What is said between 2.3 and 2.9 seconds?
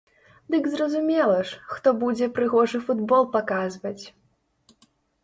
прыгожы